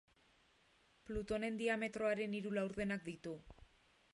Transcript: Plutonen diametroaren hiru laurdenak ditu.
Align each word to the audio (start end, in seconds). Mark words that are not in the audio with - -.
Plutonen 1.09 1.59
diametroaren 1.61 2.33
hiru 2.39 2.55
laurdenak 2.59 3.05
ditu. 3.11 3.37